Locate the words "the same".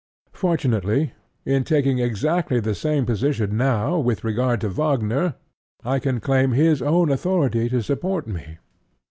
2.59-3.05